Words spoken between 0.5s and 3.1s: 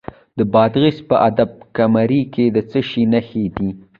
بادغیس په اب کمري کې د څه شي